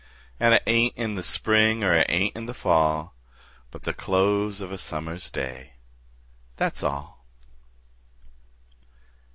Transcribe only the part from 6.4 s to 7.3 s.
That's all.